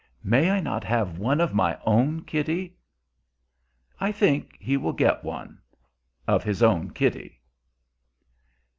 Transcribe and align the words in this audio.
May 0.23 0.49
I 0.49 0.59
not 0.61 0.83
have 0.83 1.19
one 1.19 1.39
of 1.39 1.53
my 1.53 1.77
own, 1.85 2.23
Kitty?" 2.23 2.75
I 3.99 4.11
think 4.11 4.57
he 4.59 4.75
will 4.75 4.93
get 4.93 5.23
one 5.23 5.59
of 6.27 6.43
his 6.43 6.63
own 6.63 6.89
Kitty. 6.89 7.39